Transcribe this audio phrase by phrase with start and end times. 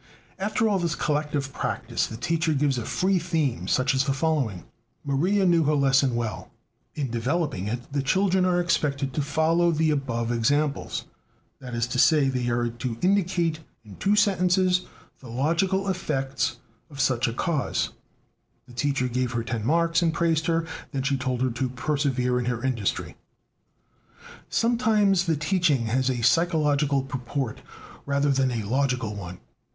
[0.39, 4.63] "After all this collective practise the teacher gives a free theme such as the following:
[5.05, 6.49] 'Maria knew her lesson well.'
[6.95, 11.05] In developing it, the children are expected to follow the above examples:
[11.59, 14.87] that is to say, they are to indicate in two sentences
[15.19, 16.57] the logical effects
[16.89, 17.89] of such a cause
[18.65, 22.39] (the teacher gave her ten marks and praised her; then she told her to persevere
[22.39, 23.17] in her industry)."
[24.49, 27.61] Sometimes the teaching has a psychological purport
[28.07, 29.37] rather than a logical one.